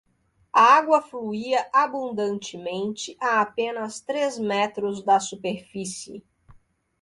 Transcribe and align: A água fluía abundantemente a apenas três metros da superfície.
A 0.51 0.77
água 0.77 0.99
fluía 0.99 1.69
abundantemente 1.71 3.15
a 3.19 3.39
apenas 3.41 3.99
três 4.01 4.39
metros 4.39 5.03
da 5.03 5.19
superfície. 5.19 6.23